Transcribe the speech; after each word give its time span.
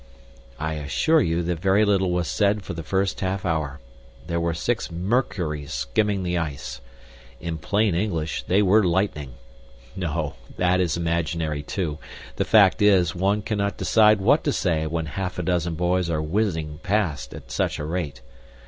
I 0.59 0.73
assure 0.73 1.21
you 1.21 1.43
that 1.43 1.59
very 1.59 1.85
little 1.85 2.09
was 2.09 2.27
said 2.27 2.63
for 2.63 2.73
the 2.73 2.81
first 2.81 3.19
half 3.19 3.45
hour. 3.45 3.79
They 4.25 4.37
were 4.37 4.55
six 4.55 4.89
Mercuries 4.89 5.71
skimming 5.71 6.23
the 6.23 6.39
ice. 6.39 6.81
In 7.39 7.59
plain 7.59 7.93
English, 7.93 8.41
they 8.47 8.63
were 8.63 8.83
lightning. 8.83 9.33
No 9.95 10.33
that 10.57 10.79
is 10.79 10.97
imaginary 10.97 11.61
too. 11.61 11.99
The 12.37 12.45
fact 12.45 12.81
is, 12.81 13.13
one 13.13 13.43
cannot 13.43 13.77
decide 13.77 14.19
what 14.21 14.43
to 14.45 14.51
say 14.51 14.87
when 14.87 15.05
half 15.05 15.37
a 15.37 15.43
dozen 15.43 15.75
boys 15.75 16.09
are 16.09 16.19
whizzing 16.19 16.79
past 16.81 17.31
at 17.35 17.51
such 17.51 17.77
a 17.77 17.85
rate. 17.85 18.21